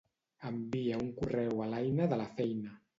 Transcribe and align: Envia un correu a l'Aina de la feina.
Envia 0.51 0.97
un 1.03 1.13
correu 1.21 1.63
a 1.67 1.71
l'Aina 1.77 2.13
de 2.15 2.23
la 2.25 2.31
feina. 2.43 2.79